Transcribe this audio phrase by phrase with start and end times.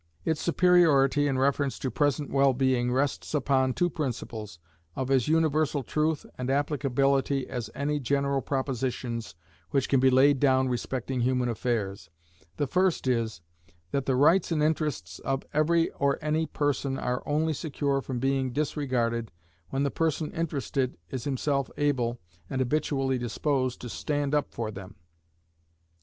[0.25, 4.57] Its superiority in reference to present well being rests upon two principles,
[4.95, 9.35] of as universal truth and applicability as any general propositions
[9.69, 12.09] which can be laid down respecting human affairs.
[12.57, 13.41] The first is,
[13.91, 18.51] that the rights and interests of every or any person are only secure from being
[18.53, 19.31] disregarded
[19.69, 24.95] when the person interested is himself able, and habitually disposed to stand up for them.